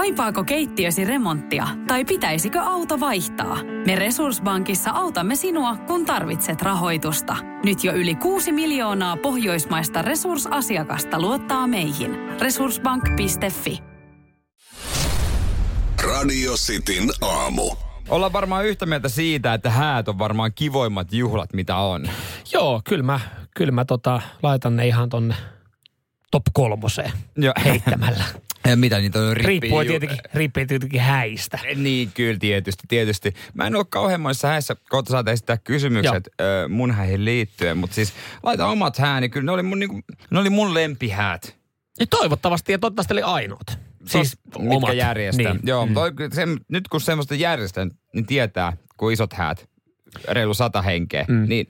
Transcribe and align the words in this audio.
Kaipaako 0.00 0.44
keittiösi 0.44 1.04
remonttia 1.04 1.68
tai 1.86 2.04
pitäisikö 2.04 2.60
auto 2.60 3.00
vaihtaa? 3.00 3.58
Me 3.86 3.96
Resurssbankissa 3.96 4.90
autamme 4.90 5.36
sinua, 5.36 5.76
kun 5.76 6.06
tarvitset 6.06 6.62
rahoitusta. 6.62 7.36
Nyt 7.64 7.84
jo 7.84 7.92
yli 7.92 8.14
6 8.14 8.52
miljoonaa 8.52 9.16
pohjoismaista 9.16 10.02
resursasiakasta 10.02 11.20
luottaa 11.20 11.66
meihin. 11.66 12.16
Resurssbank.fi 12.40 13.78
Radio 16.04 16.52
Cityn 16.52 17.08
aamu. 17.20 17.70
Ollaan 18.08 18.32
varmaan 18.32 18.66
yhtä 18.66 18.86
mieltä 18.86 19.08
siitä, 19.08 19.54
että 19.54 19.70
häät 19.70 20.08
on 20.08 20.18
varmaan 20.18 20.52
kivoimmat 20.54 21.12
juhlat, 21.12 21.52
mitä 21.52 21.76
on. 21.76 22.08
Joo, 22.52 22.80
kyllä 22.88 23.04
mä, 23.04 23.20
kyllä 23.56 23.72
mä 23.72 23.84
tota, 23.84 24.20
laitan 24.42 24.76
ne 24.76 24.86
ihan 24.86 25.08
tonne 25.08 25.34
top 26.30 26.44
kolmoseen 26.52 27.12
Joo. 27.36 27.54
heittämällä. 27.64 28.24
Ja 28.68 28.76
mitä 28.76 28.98
niitä 28.98 29.18
on 29.18 29.36
rippi 29.36 29.48
Riippuu 29.48 29.84
tietenkin, 29.84 30.18
riippuu 30.34 30.66
tietenkin 30.66 31.00
häistä. 31.00 31.58
Niin, 31.74 32.12
kyllä 32.14 32.38
tietysti, 32.38 32.82
tietysti. 32.88 33.34
Mä 33.54 33.66
en 33.66 33.76
ole 33.76 33.84
kauhean 33.88 34.20
monissa 34.20 34.48
häissä, 34.48 34.76
kohta 34.88 35.10
saat 35.10 35.28
esittää 35.28 35.56
kysymykset 35.56 36.28
ö, 36.40 36.68
mun 36.68 36.90
häihin 36.90 37.24
liittyen, 37.24 37.78
mutta 37.78 37.94
siis 37.94 38.12
laita 38.42 38.66
omat 38.66 38.98
hääni, 38.98 39.28
kyllä 39.28 39.46
ne 39.46 39.52
oli 39.52 39.62
mun, 39.62 39.78
niinku, 39.78 40.00
ne 40.30 40.38
oli 40.38 40.50
mun 40.50 40.74
lempihäät. 40.74 41.56
Ja 42.00 42.06
toivottavasti 42.06 42.72
ja 42.72 42.78
toivottavasti 42.78 43.14
oli 43.14 43.22
ainoat. 43.22 43.78
Siis 44.06 44.38
mitkä 44.58 44.76
omat. 44.76 44.96
järjestää. 44.96 45.52
Niin. 45.52 45.66
Joo, 45.66 45.86
mm. 45.86 45.94
toi, 45.94 46.12
se, 46.32 46.46
nyt 46.68 46.88
kun 46.88 47.00
semmoista 47.00 47.34
järjestän, 47.34 47.90
niin 48.14 48.26
tietää, 48.26 48.76
kun 48.96 49.12
isot 49.12 49.32
häät, 49.32 49.68
reilu 50.28 50.54
sata 50.54 50.82
henkeä, 50.82 51.24
mm. 51.28 51.48
niin 51.48 51.66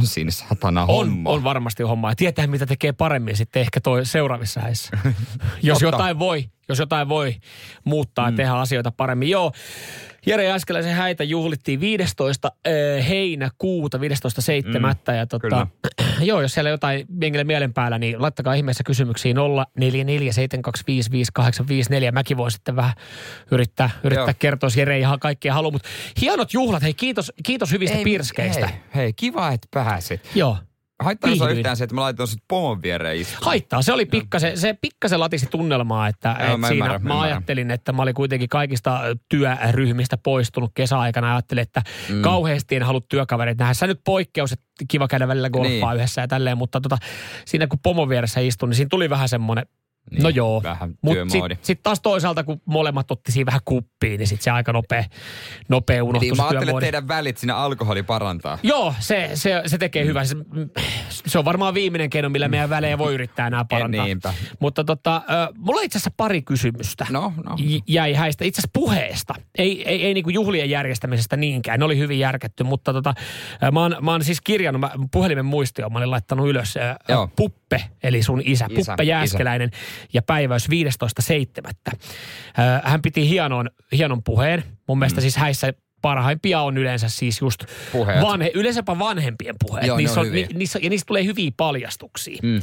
on 0.00 0.06
siinä 0.06 0.30
satana 0.30 0.82
On, 0.82 0.88
homma. 0.88 1.30
on 1.30 1.44
varmasti 1.44 1.82
hommaa. 1.82 2.10
Ja 2.10 2.16
tietää, 2.16 2.46
mitä 2.46 2.66
tekee 2.66 2.92
paremmin 2.92 3.36
sitten 3.36 3.60
ehkä 3.60 3.80
toi 3.80 4.06
seuraavissa 4.06 4.60
häissä. 4.60 4.98
jos, 5.62 5.78
Totta. 5.78 5.96
jotain 5.96 6.18
voi, 6.18 6.50
jos 6.68 6.78
jotain 6.78 7.08
voi 7.08 7.34
muuttaa 7.84 8.30
mm. 8.30 8.32
ja 8.32 8.36
tehdä 8.36 8.52
asioita 8.52 8.90
paremmin. 8.90 9.28
Joo, 9.28 9.52
Jere 10.26 10.44
Jääskeläisen 10.44 10.94
häitä 10.94 11.24
juhlittiin 11.24 11.80
15. 11.80 12.52
eh, 12.64 13.08
heinäkuuta, 13.08 13.98
15.7. 13.98 14.02
Mm, 14.78 14.84
ja 15.16 15.26
tota, 15.26 15.66
joo, 16.20 16.40
jos 16.40 16.54
siellä 16.54 16.70
jotain 16.70 17.06
jengille 17.20 17.44
mielen 17.44 17.74
päällä, 17.74 17.98
niin 17.98 18.22
laittakaa 18.22 18.54
ihmeessä 18.54 18.84
kysymyksiä 18.84 19.32
0447255854. 19.32 19.36
Mäkin 22.12 22.36
voin 22.36 22.50
sitten 22.50 22.76
vähän 22.76 22.92
yrittää, 23.50 23.90
yrittää 24.04 24.26
Joo. 24.26 24.34
kertoa, 24.38 24.70
Jere 24.76 24.98
ihan 24.98 25.20
kaikkea 25.20 25.54
halua. 25.54 25.70
Mutta 25.70 25.88
hienot 26.20 26.52
juhlat, 26.52 26.82
hei 26.82 26.94
kiitos, 26.94 27.32
kiitos 27.42 27.72
hyvistä 27.72 27.98
Ei, 27.98 28.04
pirskeistä. 28.04 28.66
Hei, 28.66 28.80
hei, 28.94 29.12
kiva, 29.12 29.52
että 29.52 29.68
pääsit. 29.70 30.20
Joo. 30.34 30.58
Haittaa 31.04 31.36
se 31.36 31.52
yhtään 31.52 31.76
se, 31.76 31.84
että 31.84 31.94
mä 31.94 32.00
laitoin 32.00 32.28
sit 32.28 32.42
pomon 32.48 32.82
viereen 32.82 33.16
istumaan. 33.16 33.44
Haittaa. 33.44 33.82
Se 33.82 33.92
oli 33.92 34.06
pikkasen, 34.06 34.58
se 34.58 34.74
pikkasen 34.80 35.20
latisi 35.20 35.46
tunnelmaa, 35.46 36.08
että 36.08 36.36
Joo, 36.40 36.54
et 36.54 36.60
mä 36.60 36.68
siinä 36.68 36.84
ymmärrän, 36.84 37.02
mä 37.02 37.14
mä 37.14 37.20
ajattelin, 37.20 37.70
että 37.70 37.92
mä 37.92 38.02
olin 38.02 38.14
kuitenkin 38.14 38.48
kaikista 38.48 39.00
työryhmistä 39.28 40.16
poistunut 40.18 40.70
kesäaikana. 40.74 41.32
Ajattelin, 41.34 41.62
että 41.62 41.82
mm. 42.08 42.22
kauheasti 42.22 42.76
en 42.76 42.82
halua 42.82 43.00
työkavereita 43.08 43.64
nähdä. 43.64 43.74
Se 43.74 43.86
nyt 43.86 44.00
poikkeus, 44.04 44.52
että 44.52 44.64
kiva 44.88 45.08
käydä 45.08 45.28
välillä 45.28 45.50
golfaa 45.50 45.90
Niin. 45.92 45.96
yhdessä 45.96 46.20
ja 46.20 46.28
tälleen, 46.28 46.58
mutta 46.58 46.80
tota, 46.80 46.98
siinä 47.44 47.66
kun 47.66 47.78
pomon 47.82 48.08
vieressä 48.08 48.40
istun, 48.40 48.68
niin 48.68 48.76
siinä 48.76 48.88
tuli 48.90 49.10
vähän 49.10 49.28
semmoinen, 49.28 49.66
Niin, 50.10 50.22
no 50.22 50.28
joo. 50.28 50.62
Mutta 51.02 51.28
sitten 51.28 51.58
sit 51.62 51.82
taas 51.82 52.00
toisaalta, 52.00 52.44
kun 52.44 52.60
molemmat 52.64 53.10
otti 53.10 53.32
siinä 53.32 53.46
vähän 53.46 53.60
kuppiin, 53.64 54.18
niin 54.18 54.26
sitten 54.26 54.44
se 54.44 54.50
aika 54.50 54.72
nopea, 54.72 55.04
nopea 55.68 56.04
unohtui 56.04 56.28
Niin 56.28 56.36
mä 56.36 56.48
ajattelin, 56.48 56.68
että 56.68 56.80
teidän 56.80 57.08
välit 57.08 57.38
siinä 57.38 57.56
alkoholi 57.56 58.02
parantaa. 58.02 58.58
Joo, 58.62 58.94
se, 58.98 59.30
se, 59.34 59.62
se 59.66 59.78
tekee 59.78 60.04
hyvää. 60.04 60.24
Se, 60.24 60.36
se 61.08 61.38
on 61.38 61.44
varmaan 61.44 61.74
viimeinen 61.74 62.10
keino, 62.10 62.28
millä 62.28 62.48
meidän 62.48 62.70
välejä 62.70 62.98
voi 62.98 63.14
yrittää 63.14 63.46
enää 63.46 63.64
parantaa. 63.64 64.04
niinpä. 64.04 64.34
Mutta 64.60 64.84
tota, 64.84 65.22
mulla 65.58 65.78
on 65.78 65.84
itse 65.84 65.98
asiassa 65.98 66.14
pari 66.16 66.42
kysymystä. 66.42 67.06
No, 67.10 67.32
no. 67.44 67.56
Jäi 67.88 68.12
häistä. 68.12 68.44
Itse 68.44 68.60
asiassa 68.60 68.70
puheesta. 68.72 69.34
Ei, 69.58 69.88
ei, 69.88 70.04
ei 70.06 70.14
niinku 70.14 70.30
juhlien 70.30 70.70
järjestämisestä 70.70 71.36
niinkään. 71.36 71.78
Ne 71.78 71.84
oli 71.84 71.98
hyvin 71.98 72.18
järketty, 72.18 72.64
mutta 72.64 72.92
tota, 72.92 73.14
mä, 73.72 73.80
oon, 73.80 73.96
mä 74.00 74.10
oon 74.10 74.24
siis 74.24 74.40
kirjannut, 74.40 74.80
mä, 74.80 74.90
puhelimen 75.12 75.46
muistioon 75.46 75.92
mä 75.92 75.98
olin 75.98 76.10
laittanut 76.10 76.48
ylös 76.48 76.74
Joo. 77.08 77.30
Puppe, 77.36 77.82
eli 78.02 78.22
sun 78.22 78.40
isä, 78.44 78.66
Isä, 78.70 78.90
Puppe 78.90 79.04
Jääskeläinen 79.04 79.70
ja 80.12 80.22
päiväys 80.22 80.68
15.7. 80.70 81.72
Ö, 81.92 81.98
Hän 82.84 83.02
piti 83.02 83.28
hienon, 83.28 83.70
hienon 83.92 84.22
puheen. 84.22 84.64
Mun 84.88 84.98
mielestä 84.98 85.20
siis 85.20 85.36
häissä 85.36 85.72
parhaimpia 86.02 86.60
on 86.60 86.78
yleensä 86.78 87.08
siis 87.08 87.40
just 87.40 87.64
Puheet. 87.92 88.22
vanhe, 88.22 88.50
yleensäpä 88.54 88.98
vanhempien 88.98 89.54
puheet. 89.66 89.86
Joo, 89.86 89.96
niissä 89.96 90.20
on 90.20 90.32
ni, 90.32 90.46
niissä, 90.54 90.78
ja 90.82 90.90
niistä 90.90 91.06
tulee 91.06 91.24
hyviä 91.24 91.50
paljastuksia. 91.56 92.38
Mm. 92.42 92.60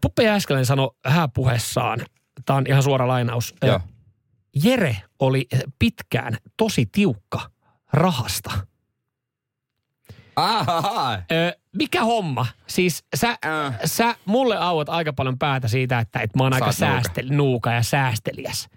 Puppe 0.00 0.22
Jääskeläinen 0.22 0.66
sanoi 0.66 0.90
hääpuheessaan, 1.06 2.00
tämä 2.46 2.56
on 2.56 2.64
ihan 2.68 2.82
suora 2.82 3.08
lainaus. 3.08 3.54
Joo. 3.62 3.80
Jere 4.64 4.96
oli 5.18 5.46
pitkään 5.78 6.36
tosi 6.56 6.86
tiukka 6.92 7.40
rahasta. 7.92 8.50
Ahaha. 10.36 11.12
Ö, 11.14 11.58
mikä 11.76 12.04
homma? 12.04 12.46
Siis 12.66 13.04
sä, 13.16 13.28
Äh. 13.30 13.78
sä 13.84 14.14
mulle 14.24 14.56
auot 14.56 14.88
aika 14.88 15.12
paljon 15.12 15.38
päätä 15.38 15.68
siitä, 15.68 15.98
että, 15.98 16.20
että 16.20 16.38
mä 16.38 16.42
oon 16.44 16.52
Sä 16.52 16.54
aika 16.56 16.66
oot 16.66 16.78
nuuka. 16.80 16.92
säästel, 17.02 17.26
nuuka 17.30 17.72
ja 17.72 17.82
säästeliäs. 17.82 18.68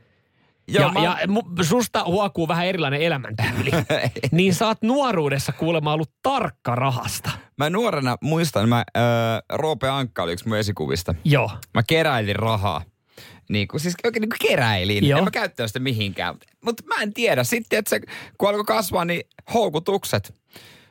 Joo, 0.68 0.84
ja, 0.86 0.92
mä... 0.92 1.04
ja 1.04 1.18
mu- 1.28 1.64
susta 1.64 2.04
huokuu 2.04 2.48
vähän 2.48 2.66
erilainen 2.66 3.02
elämäntyyli. 3.02 3.72
niin 4.32 4.54
sä 4.54 4.68
oot 4.68 4.78
nuoruudessa 4.82 5.52
kuulemma 5.52 5.94
ollut 5.94 6.12
tarkka 6.24 6.76
rahasta. 6.76 7.32
mä 7.58 7.70
nuorena 7.70 8.18
muistan, 8.22 8.70
mä, 8.70 8.78
äh, 8.98 9.04
Roope 9.54 9.90
Ankka 9.90 10.24
oli 10.24 10.34
yksi 10.34 10.48
mun 10.48 10.58
esikuvista. 10.58 11.16
Joo. 11.26 11.52
Mä 11.74 11.84
keräilin 11.84 12.36
rahaa. 12.36 12.82
Niin 13.50 13.68
kuin, 13.68 13.82
siis 13.82 13.96
oikein 14.04 14.22
niin 14.22 14.30
kuin 14.30 14.50
keräilin. 14.50 15.08
Joo. 15.08 15.18
En 15.18 15.24
mä 15.24 15.32
käyttänyt 15.32 15.70
sitä 15.70 15.80
mihinkään. 15.80 16.36
Mutta 16.66 16.84
mä 16.88 17.02
en 17.02 17.14
tiedä. 17.14 17.44
Sitten, 17.44 17.80
että 17.80 17.90
se, 17.90 18.02
kun 18.38 18.50
alkoi 18.50 18.66
kasvaa, 18.66 19.06
niin 19.06 19.22
houkutukset. 19.54 20.34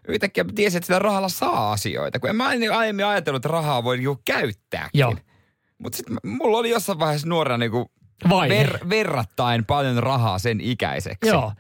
Yhtäkkiä 0.09 0.45
tiesin, 0.55 0.79
että 0.79 0.87
sillä 0.87 0.99
rahalla 0.99 1.29
saa 1.29 1.73
asioita. 1.73 2.21
Kun 2.21 2.31
en 2.31 2.37
mä 2.37 2.49
aiemmin 2.77 3.07
ajatellut, 3.07 3.39
että 3.39 3.53
rahaa 3.53 3.85
voi 3.85 3.97
niinku 3.97 4.23
käyttääkin. 4.25 4.99
Joo. 5.01 5.17
Mutta 5.79 5.97
sitten 5.97 6.17
mulla 6.25 6.59
oli 6.59 6.71
jossain 6.71 6.99
vaiheessa 6.99 7.29
nuorena 7.29 7.59
niinku 7.59 7.91
ver, 8.49 8.79
verrattain 8.89 9.65
paljon 9.65 10.03
rahaa 10.03 10.39
sen 10.39 10.61
ikäiseksi. 10.61 11.29
Joo. 11.29 11.53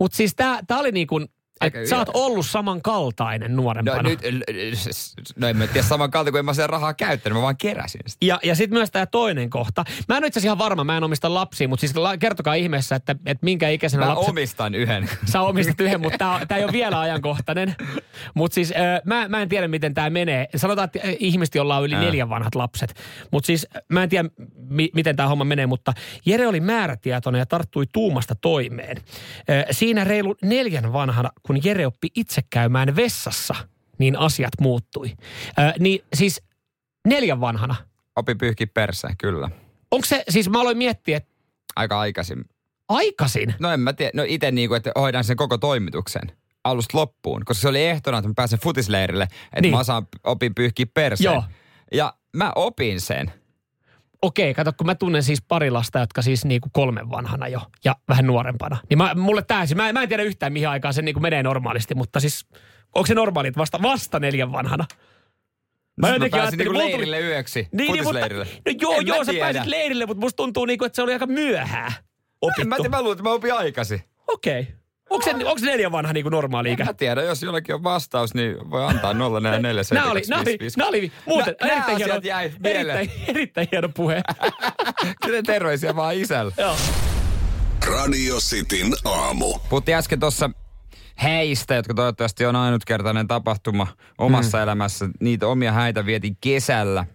Mutta 0.00 0.16
siis 0.16 0.34
tää 0.34 0.78
oli 0.78 0.92
niin 0.92 1.06
että 1.60 1.86
sä 1.86 1.98
oot 1.98 2.08
ollut 2.14 2.46
samankaltainen 2.46 3.56
No 3.56 3.62
nuorempana. 3.62 4.02
nyt, 4.02 4.20
no 5.36 5.48
en 5.48 5.56
mä 5.56 5.66
tiedä 5.66 5.86
saman 5.86 6.10
kalta, 6.10 6.30
kun 6.30 6.38
en 6.38 6.44
mä 6.44 6.54
sen 6.54 6.70
rahaa 6.70 6.94
käyttänyt, 6.94 7.36
mä 7.36 7.42
vaan 7.42 7.56
keräsin 7.56 8.00
sitä. 8.06 8.26
Ja, 8.26 8.38
ja 8.44 8.54
sitten 8.54 8.78
myös 8.78 8.90
tämä 8.90 9.06
toinen 9.06 9.50
kohta. 9.50 9.84
Mä 10.08 10.16
en 10.16 10.22
ole 10.22 10.26
itse 10.26 10.40
ihan 10.40 10.58
varma, 10.58 10.84
mä 10.84 10.96
en 10.96 11.04
omista 11.04 11.34
lapsia, 11.34 11.68
mutta 11.68 11.80
siis 11.80 11.96
la, 11.96 12.16
kertokaa 12.16 12.54
ihmeessä, 12.54 12.96
että, 12.96 13.16
että 13.26 13.44
minkä 13.44 13.68
ikäisenä 13.68 14.06
Mä 14.06 14.08
lapset... 14.14 14.28
omistan 14.28 14.74
yhden. 14.74 15.08
Sä 15.32 15.40
omistat 15.40 15.80
yhden, 15.80 16.00
mutta 16.00 16.40
tämä 16.48 16.58
ei 16.58 16.64
ole 16.64 16.72
vielä 16.72 17.00
ajankohtainen. 17.00 17.76
Mutta 18.34 18.54
siis 18.54 18.72
äh, 18.72 19.00
mä, 19.04 19.28
mä 19.28 19.42
en 19.42 19.48
tiedä, 19.48 19.68
miten 19.68 19.94
tämä 19.94 20.10
menee. 20.10 20.48
Sanotaan, 20.56 20.84
että 20.84 21.08
äh, 21.08 21.14
ihmiset, 21.18 21.54
jolla 21.54 21.76
on 21.76 21.84
yli 21.84 21.94
Ää. 21.94 22.00
neljän 22.00 22.28
vanhat 22.30 22.54
lapset. 22.54 22.94
Mutta 23.32 23.46
siis 23.46 23.66
äh, 23.76 23.82
mä 23.88 24.02
en 24.02 24.08
tiedä, 24.08 24.28
mi- 24.68 24.90
miten 24.94 25.16
tämä 25.16 25.28
homma 25.28 25.44
menee, 25.44 25.66
mutta 25.66 25.92
Jere 26.26 26.46
oli 26.46 26.60
määrätietoinen 26.60 27.38
ja 27.38 27.46
tarttui 27.46 27.84
tuumasta 27.92 28.34
toimeen. 28.34 28.96
Äh, 28.96 29.64
siinä 29.70 30.04
reilu 30.04 30.36
neljän 30.42 30.92
vanhana, 30.92 31.30
kun 31.48 31.64
Jere 31.64 31.86
oppi 31.86 32.08
itse 32.14 32.42
käymään 32.50 32.96
vessassa, 32.96 33.54
niin 33.98 34.18
asiat 34.18 34.52
muuttui. 34.60 35.08
Äh, 35.58 35.74
niin 35.78 36.00
siis 36.14 36.42
neljän 37.06 37.40
vanhana. 37.40 37.74
Opi 38.16 38.34
pyyhki 38.34 38.66
perseen, 38.66 39.16
kyllä. 39.16 39.50
Onko 39.90 40.06
se, 40.06 40.24
siis 40.28 40.48
mä 40.50 40.60
aloin 40.60 40.78
miettiä, 40.78 41.16
että 41.16 41.30
Aika 41.76 42.00
aikaisin. 42.00 42.44
aikaisin. 42.88 43.54
No 43.58 43.70
en 43.72 43.80
mä 43.80 43.92
tiedä, 43.92 44.10
no 44.14 44.22
itse 44.26 44.50
niinku, 44.50 44.74
että 44.74 44.92
hoidan 44.96 45.24
sen 45.24 45.36
koko 45.36 45.58
toimituksen 45.58 46.22
alusta 46.64 46.98
loppuun, 46.98 47.44
koska 47.44 47.60
se 47.62 47.68
oli 47.68 47.84
ehtona, 47.84 48.18
että 48.18 48.28
mä 48.28 48.34
pääsen 48.36 48.58
futisleirille, 48.58 49.24
että 49.24 49.60
Niin. 49.60 49.74
mä 49.74 49.80
osaan, 49.80 50.06
opin 50.24 50.54
pyyhkiä 50.54 50.86
perseen. 50.94 51.24
Joo. 51.34 51.44
Ja 51.92 52.14
mä 52.36 52.52
opin 52.56 53.00
sen. 53.00 53.32
Okei, 54.22 54.54
kato, 54.54 54.72
kun 54.72 54.86
mä 54.86 54.94
tunnen 54.94 55.22
siis 55.22 55.42
pari 55.42 55.70
lasta, 55.70 55.98
jotka 55.98 56.22
siis 56.22 56.44
niinku 56.44 56.68
kolmen 56.72 57.10
vanhana 57.10 57.48
jo 57.48 57.60
ja 57.84 57.96
vähän 58.08 58.26
nuorempana. 58.26 58.76
Niin 58.90 58.98
mä, 58.98 59.14
mulle 59.14 59.42
tää, 59.42 59.66
siis 59.66 59.76
mä, 59.76 59.92
mä 59.92 60.02
en 60.02 60.08
tiedä 60.08 60.22
yhtään 60.22 60.52
mihin 60.52 60.68
aikaan 60.68 60.94
se 60.94 61.02
niinku 61.02 61.20
menee 61.20 61.42
normaalisti, 61.42 61.94
mutta 61.94 62.20
siis 62.20 62.46
onko 62.94 63.06
se 63.06 63.14
normaali, 63.14 63.48
että 63.48 63.58
vasta, 63.58 63.82
vasta 63.82 64.20
neljän 64.20 64.52
vanhana? 64.52 64.84
Mä, 65.96 66.08
mä 66.08 66.14
jotenkin 66.14 66.30
pääsin 66.30 66.40
ajattelin, 66.40 66.58
niinku 66.58 66.72
mulla 66.72 66.84
tuli- 66.84 67.10
leirille 67.10 67.20
yöksi, 67.20 67.68
Niin, 67.72 67.92
niin 67.92 68.04
mutta, 68.04 68.20
no 68.28 68.72
joo, 68.80 68.92
En 68.92 69.08
mä 69.08 69.14
joo, 69.16 69.24
sä 69.24 69.32
pääsit 69.40 69.66
leirille, 69.66 70.06
mutta 70.06 70.20
musta 70.20 70.36
tuntuu 70.36 70.64
niinku, 70.64 70.84
että 70.84 70.96
se 70.96 71.02
oli 71.02 71.12
aika 71.12 71.26
myöhään 71.26 71.92
opittu. 72.42 72.68
Mä, 72.68 72.76
tiedä, 72.76 72.88
mä 72.88 73.00
luulen, 73.02 73.12
että 73.12 73.22
mä 73.22 73.30
opin 73.32 73.54
aikaisin. 73.54 74.00
Okei. 74.28 74.77
Onko 75.10 75.24
se, 75.24 75.30
onko 75.30 75.58
se 75.58 75.66
neljän 75.66 75.92
vanha 75.92 76.12
niinku 76.12 76.28
normaali 76.28 76.72
ikä? 76.72 76.82
En 76.82 76.86
mä 76.86 76.94
tiedä, 76.94 77.22
jos 77.22 77.42
jollakin 77.42 77.74
on 77.74 77.82
vastaus, 77.82 78.34
niin 78.34 78.70
voi 78.70 78.84
antaa 78.84 79.14
044 79.14 79.82
Nämä 79.92 80.10
oli, 80.10 80.22
nämä 80.28 80.42
oli, 80.42 80.58
nämä 80.76 80.88
oli 80.88 81.12
muuten 81.26 81.54
Nä- 81.60 81.66
nää 81.66 81.76
erittäin, 81.76 81.98
hieno, 81.98 82.20
jäi 82.22 82.52
erittäin, 82.64 83.10
erittäin 83.28 83.68
hieno 83.72 83.88
puhe. 83.88 84.22
Kyllä 85.24 85.42
terveisiä 85.42 85.96
vaan 85.96 86.14
isällä. 86.14 86.52
Joo. 86.58 86.76
Radio 87.86 88.36
Cityn 88.36 88.92
aamu. 89.04 89.58
Puhuttiin 89.68 89.96
äsken 89.96 90.20
tuossa 90.20 90.50
häistä, 91.14 91.74
jotka 91.74 91.94
toivottavasti 91.94 92.46
on 92.46 92.56
ainutkertainen 92.56 93.28
tapahtuma 93.28 93.86
omassa 94.18 94.58
mm. 94.58 94.62
elämässä. 94.62 95.08
Niitä 95.20 95.46
omia 95.46 95.72
häitä 95.72 96.06
vietin 96.06 96.36
kesällä. 96.40 97.06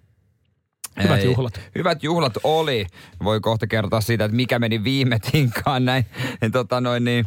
Hyvät 1.04 1.20
Ei, 1.20 1.26
juhlat. 1.26 1.62
Hyvät 1.76 2.04
juhlat 2.04 2.34
oli. 2.44 2.86
Voi 3.24 3.40
kohta 3.40 3.68
kertoa 3.68 4.02
siitä, 4.02 4.26
että 4.26 4.36
mikä 4.36 4.60
meni 4.60 4.84
viime 4.84 5.20
tinkaan 5.32 5.86
näin. 5.86 6.06
Tota 6.52 6.82
noin 6.82 7.04
niin, 7.04 7.26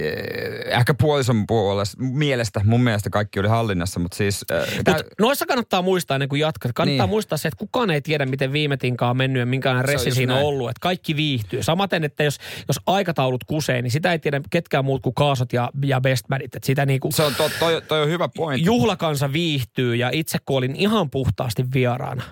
eh, 0.00 0.78
ehkä 0.78 0.94
puolison 0.94 1.46
puolesta, 1.46 1.96
mielestä, 2.02 2.60
mun 2.64 2.80
mielestä 2.80 3.10
kaikki 3.10 3.40
oli 3.40 3.48
hallinnassa, 3.48 4.00
mutta 4.00 4.16
siis... 4.16 4.44
äh, 4.52 4.66
tää- 4.84 4.94
Mut 4.96 5.06
noissa 5.20 5.46
kannattaa 5.46 5.82
muistaa 5.82 6.14
ennen 6.14 6.28
kuin 6.28 6.40
jatkaa. 6.40 6.70
Kannattaa 6.74 7.06
Niin. 7.06 7.10
muistaa 7.10 7.38
se, 7.38 7.48
että 7.48 7.58
kukaan 7.58 7.90
ei 7.90 8.00
tiedä, 8.00 8.26
miten 8.26 8.52
viime 8.52 8.76
tinkaan 8.76 9.10
on 9.10 9.16
mennyt 9.16 9.40
ja 9.40 9.46
minkälainen 9.46 9.84
on 9.84 9.88
ressi 9.88 10.10
siinä 10.10 10.32
on 10.32 10.36
näin. 10.36 10.46
ollut. 10.46 10.70
Että 10.70 10.80
kaikki 10.80 11.16
viihtyy. 11.16 11.62
Samaten, 11.62 12.04
että 12.04 12.22
jos, 12.24 12.38
jos 12.68 12.80
aikataulut 12.86 13.44
kusee, 13.44 13.82
niin 13.82 13.90
sitä 13.90 14.12
ei 14.12 14.18
tiedä 14.18 14.40
ketkään 14.50 14.84
muut 14.84 15.02
kuin 15.02 15.14
kaasot 15.14 15.52
ja, 15.52 15.70
ja 15.84 16.00
bestmanit. 16.00 16.54
Että 16.54 16.66
sitä 16.66 16.86
niinku, 16.86 17.12
se 17.12 17.22
on, 17.22 17.34
to, 17.34 17.50
toi, 17.58 17.82
toi 17.88 18.02
on 18.02 18.08
hyvä 18.08 18.28
pointti. 18.36 18.66
juhlakansa 18.66 19.32
viihtyy 19.32 19.94
ja 19.96 20.10
itse 20.12 20.38
kun 20.46 20.56
olin 20.58 20.76
ihan 20.76 21.10
puhtaasti 21.10 21.64
vieraana, 21.74 22.22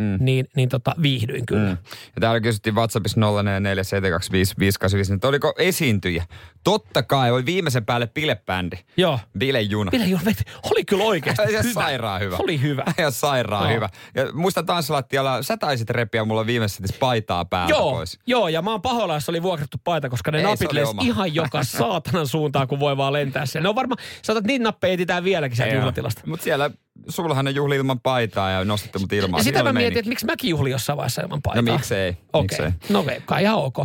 Mm. 0.00 0.16
niin, 0.20 0.46
niin 0.56 0.68
tota, 0.68 0.94
viihdyin 1.02 1.46
kyllä. 1.46 1.62
Mm. 1.68 1.76
Ja 2.14 2.20
täällä 2.20 2.40
kysyttiin 2.40 2.74
WhatsAppissa 2.74 3.20
0447255854, 3.20 5.14
että 5.14 5.28
oliko 5.28 5.54
esiintyjä. 5.58 6.24
Totta 6.64 7.02
kai, 7.02 7.30
oli 7.30 7.46
viimeisen 7.46 7.86
päälle 7.86 8.06
bilebändi. 8.06 8.76
Joo. 8.96 9.20
Bilejuna. 9.38 9.90
Ville 9.90 10.06
Juhl, 10.06 10.28
oli 10.70 10.84
kyllä 10.84 11.04
oikeasti 11.04 11.42
hyvä. 11.52 11.62
sairaan 11.72 12.20
hyvä. 12.20 12.36
Oli 12.36 12.62
hyvä. 12.62 12.84
Ihan 12.98 13.12
sairaan 13.12 13.64
Joo. 13.64 13.74
hyvä. 13.76 13.88
Ja 14.14 14.32
muista 14.32 14.62
tanssilattialla, 14.62 15.42
sä 15.42 15.56
taisit 15.56 15.90
repiä 15.90 16.24
mulla 16.24 16.46
viimeisessä 16.46 16.96
paitaa 17.00 17.44
päältä 17.44 17.70
Joo, 17.72 17.92
pois. 17.92 18.18
joo, 18.26 18.48
ja 18.48 18.62
mä 18.62 18.70
oon 18.70 18.82
pahoilla, 18.82 19.14
jos 19.14 19.28
oli 19.28 19.42
vuokrattu 19.42 19.78
paita, 19.84 20.08
koska 20.08 20.30
ne 20.30 20.38
Ei, 20.38 20.44
napit 20.44 20.72
lensi 20.72 20.94
ihan 21.02 21.34
joka 21.34 21.64
saatanan 21.78 22.26
suuntaan, 22.26 22.68
kun 22.68 22.80
voi 22.80 22.96
vaan 22.96 23.12
lentää 23.12 23.46
siellä. 23.46 23.62
Ne 23.62 23.68
on 23.68 23.74
varmaan, 23.74 23.98
saatat 24.22 24.44
niitä 24.44 24.62
nappeja 24.62 24.92
etsitään 24.94 25.24
vieläkin 25.24 25.56
sieltä 25.56 25.74
juhlatilasta. 25.74 26.22
Mutta 26.26 26.44
siellä, 26.44 26.70
sullahan 27.08 27.44
ne 27.44 27.50
juhli 27.50 27.76
ilman 27.76 28.00
paitaa 28.00 28.50
ja 28.50 28.64
nostitte 28.64 28.98
mut 28.98 29.12
ilmaan. 29.12 29.40
Ja 29.40 29.44
sitä 29.44 29.62
mä 29.62 29.72
mietin, 29.72 29.98
että 29.98 30.08
miksi 30.08 30.26
mäkin 30.26 30.50
juhlin 30.50 30.70
jossain 30.70 30.96
vaiheessa 30.96 31.22
ilman 31.22 31.42
paitaa. 31.42 31.62
No 31.62 31.72
miksei, 31.72 32.16
Okei, 32.32 32.42
miksei. 32.42 32.70
no 32.90 33.04
kai 33.24 33.42
ihan 33.42 33.56
ok. 33.56 33.76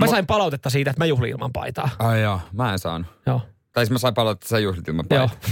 Mä 0.00 0.06
sain 0.06 0.26
palautetta 0.26 0.70
siitä, 0.70 0.90
että 0.90 1.00
mä 1.00 1.06
juhlin 1.06 1.30
ilman 1.30 1.52
paitaa. 1.52 1.88
Ai 1.98 2.22
joo, 2.22 2.40
mä 2.52 2.72
en 2.72 2.78
saanut. 2.78 3.06
Joo. 3.26 3.40
Tai 3.72 3.84
siis 3.84 3.90
mä 3.90 3.98
sain 3.98 4.14
palautetta, 4.14 4.44
että 4.44 4.48
sä 4.48 4.58
juhlit 4.58 4.88
ilman 4.88 5.06
Joo. 5.10 5.28
paitaa. 5.28 5.48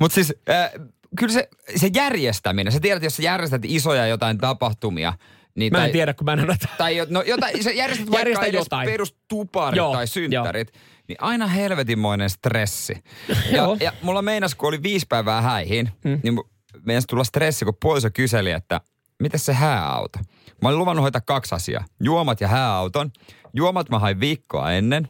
Mutta 0.00 0.14
siis 0.14 0.34
äh, 0.50 0.70
kyllä 1.18 1.32
se, 1.32 1.48
se 1.76 1.90
järjestäminen, 1.94 2.72
sä 2.72 2.80
tiedät, 2.80 3.02
jos 3.02 3.16
sä 3.16 3.22
järjestät 3.22 3.62
isoja 3.64 4.06
jotain 4.06 4.38
tapahtumia, 4.38 5.12
niin 5.54 5.72
Mä 5.72 5.78
en 5.78 5.82
tai, 5.82 5.92
tiedä, 5.92 6.14
kun 6.14 6.24
mä 6.24 6.32
en 6.32 6.44
ole. 6.44 6.56
Tai 6.78 7.06
no, 7.08 7.22
jotain, 7.22 7.64
sä 7.64 7.70
järjestät 7.70 8.08
Järjestä 8.12 8.40
vaikka 8.40 8.46
edes 8.46 8.58
jotain. 8.58 8.88
perustuparit 8.88 9.76
Joo, 9.76 9.92
tai 9.92 10.06
synttärit, 10.06 10.72
niin 11.08 11.16
aina 11.20 11.46
helvetinmoinen 11.46 12.30
stressi. 12.30 13.04
Ja, 13.52 13.76
ja 13.80 13.92
mulla 14.02 14.22
meinas, 14.22 14.54
kun 14.54 14.68
oli 14.68 14.82
viisi 14.82 15.06
päivää 15.08 15.42
häihin, 15.42 15.90
mm. 16.04 16.20
niin 16.22 16.40
meinas 16.86 17.06
tulla 17.06 17.24
stressi, 17.24 17.64
kun 17.64 17.76
puoliso 17.82 18.08
kyseli, 18.14 18.50
että 18.50 18.80
miten 19.22 19.40
se 19.40 19.52
hääauto? 19.52 20.18
Mä 20.62 20.68
olin 20.68 20.78
luvannut 20.78 21.02
hoitaa 21.02 21.20
kaksi 21.20 21.54
asiaa. 21.54 21.84
Juomat 22.00 22.40
ja 22.40 22.48
hääauton. 22.48 23.10
Juomat 23.54 23.90
mä 23.90 23.98
hain 23.98 24.20
viikkoa 24.20 24.72
ennen. 24.72 25.08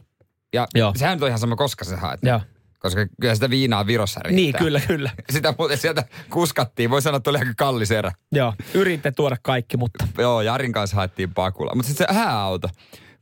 Ja 0.53 0.67
Joo. 0.75 0.93
sehän 0.95 1.15
nyt 1.15 1.23
on 1.23 1.27
ihan 1.27 1.39
sama, 1.39 1.55
koska 1.55 1.85
sä 1.85 1.97
haet. 1.97 2.19
Joo. 2.23 2.41
Koska 2.81 3.07
kyllä 3.21 3.35
sitä 3.35 3.49
viinaa 3.49 3.87
Virossa 3.87 4.19
riittää. 4.23 4.35
Niin, 4.35 4.55
kyllä, 4.55 4.81
kyllä. 4.87 5.11
Sitä 5.29 5.53
muuten 5.57 5.77
sieltä 5.77 6.05
kuskattiin. 6.29 6.89
Voi 6.89 7.01
sanoa, 7.01 7.17
että 7.17 7.29
oli 7.29 7.37
aika 7.37 7.53
kallis 7.57 7.91
erä. 7.91 8.11
Joo, 8.31 8.53
yritte 8.73 9.11
tuoda 9.11 9.37
kaikki, 9.41 9.77
mutta 9.77 10.07
Joo, 10.17 10.41
Jarin 10.41 10.71
kanssa 10.71 10.95
haettiin 10.95 11.33
pakula. 11.33 11.75
Mutta 11.75 11.87
sitten 11.87 12.07
se 12.07 12.13
hääauto. 12.13 12.69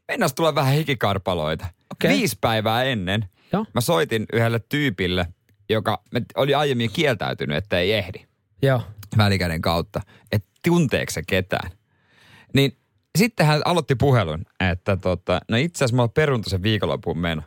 Mennäs 0.08 0.34
tulla 0.34 0.56
vähän 0.56 0.74
hikikarpaloita. 0.74 1.66
Okei. 1.92 2.18
Viisi 2.18 2.38
päivää 2.42 2.84
ennen 2.84 3.26
Joo. 3.54 3.66
mä 3.74 3.82
soitin 3.82 4.26
yhdelle 4.34 4.60
tyypille, 4.60 5.28
joka 5.70 6.04
oli 6.36 6.54
aiemmin 6.56 6.92
kieltäytynyt, 6.94 7.58
että 7.58 7.80
ei 7.80 7.94
ehdi 7.94 8.26
joo. 8.62 8.82
välikäden 9.18 9.62
kautta. 9.62 10.02
Että 10.32 10.50
tunteeko 10.66 11.12
se 11.12 11.24
ketään. 11.28 11.72
Niin 12.54 12.78
sitten 13.18 13.46
hän 13.46 13.62
aloitti 13.66 13.96
puhelun, 13.96 14.46
että 14.60 14.98
tota, 14.98 15.42
no 15.50 15.58
itse 15.58 15.78
asiassa 15.78 15.96
mulla 15.96 16.04
on 16.04 16.12
peruntaisen 16.12 16.64
viikonlopun 16.64 17.18
meno. 17.18 17.42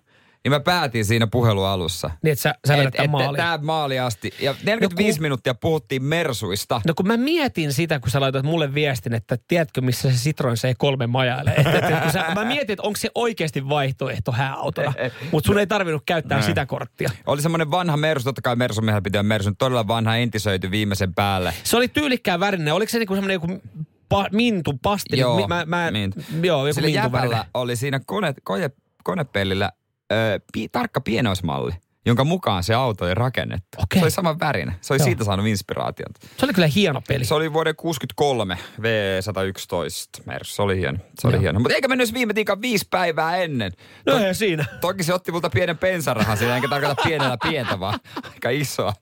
Niin 0.45 0.53
mä 0.53 0.61
päätin 0.61 1.05
siinä 1.05 1.27
puhelun 1.27 1.67
alussa. 1.67 2.11
Niin, 2.23 2.33
että 2.33 2.43
sä, 2.43 2.55
sä 2.69 2.77
vedät 2.77 2.95
tämän 2.95 3.11
maaliin. 3.11 3.37
Tää 3.37 3.59
maali 3.59 3.99
asti. 3.99 4.31
Ja 4.41 4.55
45 4.65 5.11
No 5.11 5.15
kun- 5.19 5.23
minuuttia 5.23 5.55
puhuttiin 5.55 6.05
mersuista. 6.05 6.81
No 6.87 6.95
kun 6.95 7.07
mä 7.07 7.17
mietin 7.17 7.73
sitä, 7.73 8.01
kun 8.01 8.11
sä 8.11 8.21
laitoit 8.21 8.45
mulle 8.45 8.75
viestin, 8.75 9.15
että 9.15 9.39
tiedätkö 9.49 9.81
missä 9.81 10.11
se 10.11 10.17
Citroen 10.17 10.57
C3 10.57 11.07
majailee. 11.07 11.55
Et, 11.55 11.67
et, 11.67 11.75
et, 11.85 12.01
kun 12.03 12.13
sä, 12.13 12.25
mä 12.35 12.45
mietin, 12.45 12.73
että 12.73 12.83
onko 12.83 12.97
se 12.97 13.11
oikeasti 13.15 13.69
vaihtoehto 13.69 14.33
hääautona. 14.33 14.93
Mutta 15.31 15.47
sun 15.47 15.59
ei 15.59 15.67
tarvinnut 15.67 16.03
käyttää 16.07 16.39
Näin. 16.39 16.51
sitä 16.51 16.67
korttia. 16.67 17.11
Oli 17.27 17.43
semmoinen 17.43 17.71
vanha 17.71 17.97
Mersu, 17.97 18.25
totta 18.25 18.43
kai 18.43 18.57
Mersu 18.57 18.81
miehellä 18.81 19.03
pitää 19.03 19.23
Mersu, 19.23 19.51
todella 19.59 19.89
vanha 19.89 20.17
entisöity 20.17 20.71
viimeisen 20.71 21.15
päälle. 21.15 21.55
Se 21.65 21.77
oli 21.77 21.89
tyylikkään 21.89 22.41
värinen. 22.41 22.75
Oliko 22.75 22.91
se 22.91 22.99
niinku 22.99 23.15
semmoinen 23.15 23.35
joku 23.35 23.63
pa, 24.09 24.27
mintu, 24.33 24.79
pasti? 24.83 25.19
Joo, 25.19 25.49
mä, 25.49 25.65
mä, 25.67 25.91
mintu. 25.91 26.21
Joo, 26.43 26.67
joku 26.67 26.81
Sillä 26.81 27.09
mintu 27.09 27.37
oli 27.55 27.77
siinä 27.77 28.01
kone, 28.07 28.35
koje, 28.45 28.71
konepellillä 29.05 29.73
ö, 30.13 30.41
pi, 30.53 30.69
tarkka 30.69 31.01
pienoismalli, 31.01 31.73
jonka 32.07 32.25
mukaan 32.25 32.63
se 32.65 32.75
auto 32.75 33.05
oli 33.05 33.15
rakennettu. 33.15 33.79
Okei. 33.83 33.99
Se 34.01 34.05
oli 34.05 34.11
saman 34.11 34.41
värinen. 34.41 34.75
Se 34.81 34.93
oli 34.93 35.01
Joo. 35.01 35.05
siitä 35.05 35.25
saanut 35.25 35.47
inspiraatiota. 35.47 36.21
Se 36.37 36.45
oli 36.47 36.53
kyllä 36.53 36.69
hieno 36.69 37.03
peli. 37.09 37.25
Se 37.25 37.35
oli 37.35 37.53
vuoden 37.53 37.77
63 37.77 38.59
V111 38.81 40.23
Mersu. 40.27 40.55
Se 40.55 40.63
oli 40.63 40.77
hieno. 40.79 40.99
Se 41.19 41.27
oli 41.27 41.37
Joo. 41.37 41.43
hieno. 41.43 41.61
Mutta 41.61 41.75
eikä 41.75 41.89
mennyt 41.89 42.15
viime 42.15 42.35
tiikan 42.35 42.63
viisi 42.63 42.87
päivää 42.91 43.37
ennen. 43.37 43.73
No 44.07 44.19
To- 44.19 44.35
siinä. 44.35 44.65
Toki 44.81 45.03
se 45.03 45.15
otti 45.15 45.33
multa 45.33 45.51
pienen 45.51 45.79
pensarahan 45.79 46.37
siinä, 46.39 46.57
enkä 46.57 46.69
tarkoita 46.69 47.03
pienellä 47.05 47.37
pientä, 47.43 47.81
vaan 47.81 48.01
aika 48.35 48.51
isoa. 48.51 48.93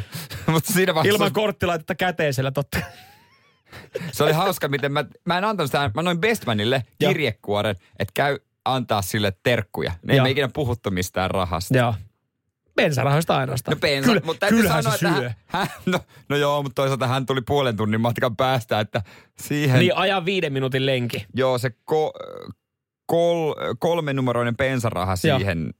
Mutta 0.52 0.72
siinä 0.72 0.94
vaiheessa... 0.94 1.16
Ilman 1.16 1.32
korttilaitetta 1.32 1.94
käteisellä 1.94 2.50
totta. 2.50 2.78
Se 4.12 4.24
oli 4.24 4.32
hauska, 4.32 4.68
miten 4.68 4.92
mä, 4.92 5.04
mä 5.24 5.38
en 5.38 5.44
antanut 5.44 5.68
sitä, 5.68 5.90
mä 5.94 6.02
noin 6.02 6.20
Bestmanille 6.20 6.82
kirjekuoren, 6.98 7.76
että 7.98 8.12
käy 8.14 8.38
antaa 8.74 9.02
sille 9.02 9.32
terkkuja. 9.42 9.92
Ne 10.02 10.12
ei 10.12 10.16
Joo. 10.16 10.24
me 10.24 10.30
ikinä 10.30 10.48
puhuttu 10.54 10.90
mistään 10.90 11.30
rahasta. 11.30 11.76
Joo. 11.78 11.94
Bensarahoista 12.76 13.36
ainoastaan. 13.36 13.76
No 13.76 13.80
pensa, 13.80 14.08
Kyllä, 14.08 14.22
mutta 14.24 14.40
täytyy 14.40 14.62
sanoa, 14.68 14.82
se 14.82 14.88
että 14.88 15.16
syö. 15.20 15.30
hän, 15.46 15.66
hän, 15.66 15.68
no, 15.86 15.98
no 16.28 16.36
joo, 16.36 16.62
mutta 16.62 16.74
toisaalta 16.82 17.06
hän 17.06 17.26
tuli 17.26 17.40
puolen 17.40 17.76
tunnin 17.76 18.00
matkan 18.00 18.36
päästä, 18.36 18.80
että 18.80 19.02
siihen, 19.38 19.80
Niin 19.80 19.96
ajan 19.96 20.24
viiden 20.24 20.52
minuutin 20.52 20.86
lenki. 20.86 21.26
joo 21.34 21.58
se 21.58 21.70
ko, 21.84 22.12
kol, 23.06 23.54
kolmenumeroinen 23.78 24.56
pensaraha 24.56 25.14
Joo. 25.24 25.38
siihen 25.38 25.62
Niin, 25.64 25.74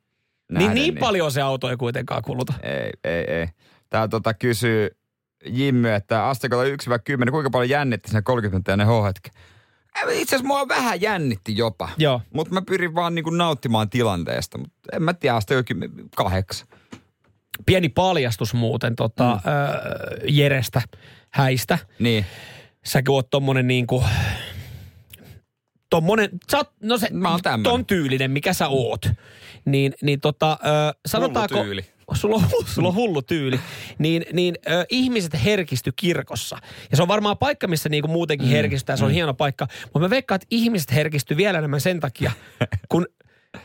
nähden, 0.52 0.74
niin 0.74 0.96
paljon 0.98 1.32
se 1.32 1.40
auto 1.42 1.70
ei 1.70 1.76
kuitenkaan 1.76 2.22
kuluta. 2.22 2.52
Ei, 2.62 2.90
ei, 3.04 3.24
ei. 3.34 3.46
Tää 3.90 4.08
tota 4.08 4.34
kysyy 4.34 4.90
Jimmy, 5.46 5.90
että 5.94 6.26
asteikolla 6.26 6.64
1-10, 6.64 7.30
kuinka 7.30 7.50
paljon 7.50 7.70
jännitti 7.70 8.08
siinä 8.10 8.22
30 8.22 8.72
ja 8.72 8.76
ne 8.76 8.84
H-hetki? 8.84 9.30
Itse 10.02 10.36
asiassa 10.36 10.46
mua 10.46 10.68
vähän 10.68 11.00
jännitti 11.00 11.56
jopa. 11.56 11.88
Joo. 11.98 12.20
Mutta 12.34 12.54
mä 12.54 12.62
pyrin 12.62 12.94
vaan 12.94 13.14
niinku 13.14 13.30
nauttimaan 13.30 13.90
tilanteesta. 13.90 14.58
Mutta 14.58 14.76
en 14.92 15.02
mä 15.02 15.14
tiedä, 15.14 15.36
asteikolla 15.36 15.86
kahdeksan. 16.16 16.68
Pieni 17.66 17.88
paljastus 17.88 18.54
muuten 18.54 18.96
tota, 18.96 19.40
mm. 19.44 19.50
öö, 19.50 20.16
Jerestä 20.28 20.82
häistä. 21.30 21.78
Niin. 21.98 22.26
Säkin 22.84 23.12
oot 23.12 23.30
tommonen 23.30 23.66
niinku... 23.66 24.04
Tommonen, 25.96 26.30
sä 26.50 26.56
oot, 26.56 26.70
no 26.82 26.98
se, 26.98 27.08
Mä 27.12 27.30
oon 27.30 27.42
tämmönen. 27.42 27.62
ton 27.64 27.86
tyylinen, 27.86 28.30
mikä 28.30 28.52
sä 28.52 28.68
oot. 28.68 29.06
Niin, 29.64 29.94
niin 30.02 30.20
tota, 30.20 30.58
ö, 30.66 30.98
sanotaanko... 31.06 31.62
tyyli. 31.62 31.84
Sulla 32.14 32.36
on, 32.36 32.44
sulla 32.66 32.88
on 32.88 32.94
hullu 32.94 33.22
tyyli. 33.22 33.60
Niin, 33.98 34.24
niin 34.32 34.54
ö, 34.70 34.86
ihmiset 34.88 35.44
herkisty 35.44 35.92
kirkossa. 35.96 36.58
Ja 36.90 36.96
se 36.96 37.02
on 37.02 37.08
varmaan 37.08 37.38
paikka, 37.38 37.66
missä 37.66 37.88
niinku 37.88 38.08
muutenkin 38.08 38.48
mm, 38.48 38.52
herkistää. 38.52 38.96
Se 38.96 39.04
on 39.04 39.10
mm. 39.10 39.14
hieno 39.14 39.34
paikka. 39.34 39.66
Mutta 39.84 39.98
mä 39.98 40.10
veikkaan, 40.10 40.36
että 40.36 40.46
ihmiset 40.50 40.92
herkisty 40.92 41.36
vielä 41.36 41.58
enemmän 41.58 41.80
sen 41.80 42.00
takia, 42.00 42.32
kun 42.88 43.06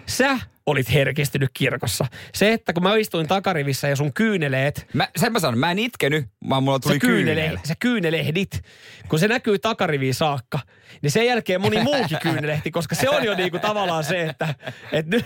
sä 0.08 0.40
olit 0.72 0.94
herkistynyt 0.94 1.50
kirkossa. 1.54 2.06
Se, 2.34 2.54
että 2.54 2.74
kun 2.74 2.84
mä 2.84 2.96
istuin 2.96 3.28
takarivissä 3.28 3.88
ja 3.88 3.96
sun 3.96 4.14
kyyneleet 4.14 4.88
Mä, 4.94 5.08
sen 5.16 5.32
mä 5.34 5.40
sanon, 5.40 5.60
mä 5.60 5.72
en 5.72 5.80
itkenyt, 5.80 6.26
vaan 6.50 6.64
mulla 6.64 6.80
tuli 6.80 7.00
kyynele, 7.00 7.42
kyynel. 7.42 7.58
sä 7.64 7.74
kyynelehdit, 7.80 8.62
kun 9.08 9.20
se 9.20 9.28
näkyy 9.28 9.60
takariviin 9.60 10.14
saakka, 10.14 10.60
niin 11.02 11.12
sen 11.12 11.26
jälkeen 11.26 11.62
moni 11.62 11.84
muukin 11.84 12.18
kyynelehti, 12.22 12.72
koska 12.72 12.96
se 12.96 13.10
on 13.10 13.24
jo 13.24 13.36
niinku 13.36 13.60
tavallaan 13.60 14.04
se, 14.04 14.24
että 14.24 14.56
et 14.92 15.08
nyt, 15.08 15.26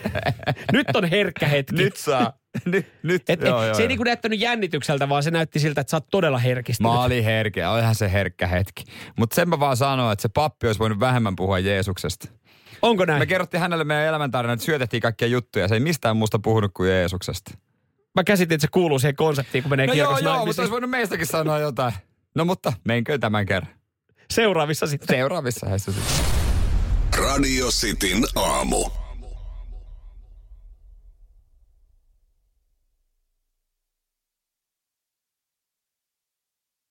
nyt 0.71 0.95
on 0.95 1.05
herkkä 1.05 1.47
hetki. 1.47 1.75
Nyt 1.75 1.95
saa. 1.95 2.33
nyt, 2.65 2.87
nyt. 3.03 3.29
Et, 3.29 3.43
et, 3.43 3.75
se 3.75 3.81
ei 3.81 3.87
niinku 3.87 4.03
näyttänyt 4.03 4.39
jännitykseltä, 4.39 5.09
vaan 5.09 5.23
se 5.23 5.31
näytti 5.31 5.59
siltä, 5.59 5.81
että 5.81 5.91
sä 5.91 5.97
oot 5.97 6.07
todella 6.11 6.37
herkistynyt. 6.37 6.93
Mä 6.93 7.03
olin 7.03 7.23
herkeä, 7.23 7.71
olihan 7.71 7.95
se 7.95 8.11
herkkä 8.11 8.47
hetki. 8.47 8.83
Mutta 9.15 9.35
sen 9.35 9.49
mä 9.49 9.59
vaan 9.59 9.77
sanoin, 9.77 10.13
että 10.13 10.21
se 10.21 10.29
pappi 10.29 10.67
olisi 10.67 10.79
voinut 10.79 10.99
vähemmän 10.99 11.35
puhua 11.35 11.59
Jeesuksesta. 11.59 12.27
Onko 12.81 13.05
näin? 13.05 13.19
Me 13.19 13.25
kerrottiin 13.25 13.61
hänelle 13.61 13.83
meidän 13.83 14.05
elämäntarina, 14.05 14.53
että 14.53 14.65
syötettiin 14.65 15.01
kaikkia 15.01 15.27
juttuja. 15.27 15.67
Se 15.67 15.73
ei 15.73 15.79
mistään 15.79 16.17
muusta 16.17 16.39
puhunut 16.39 16.71
kuin 16.73 16.89
Jeesuksesta. 16.89 17.51
Mä 18.15 18.23
käsitin, 18.23 18.55
että 18.55 18.61
se 18.61 18.71
kuuluu 18.71 18.99
siihen 18.99 19.15
konseptiin, 19.15 19.63
kun 19.63 19.69
menee 19.69 19.87
No 19.87 19.93
joo, 19.93 20.07
kirkossa 20.07 20.23
joo, 20.25 20.31
mutta 20.33 20.39
naimisiin. 20.39 20.61
olisi 20.63 20.71
voinut 20.71 20.89
meistäkin 20.89 21.27
sanoa 21.27 21.59
jotain. 21.59 21.93
No 22.35 22.45
mutta 22.45 22.73
menkö 22.83 23.17
tämän 23.17 23.45
kerran. 23.45 23.71
Seuraavissa 24.31 24.87
sitten. 24.87 25.17
Seuraavissa 25.17 25.69
häissä 25.69 25.91
sitten. 25.91 26.25
Radio 27.17 27.67
Cityn 27.67 28.23
aamu. 28.35 28.85